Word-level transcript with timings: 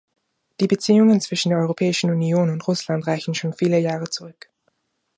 Die 0.59 0.65
Beziehungen 0.65 1.21
zwischen 1.21 1.49
der 1.49 1.59
Europäischen 1.59 2.09
Union 2.09 2.49
und 2.49 2.67
Russland 2.67 3.05
reichen 3.05 3.35
schon 3.35 3.53
viele 3.53 3.77
Jahre 3.77 4.09
zurück. 4.09 4.49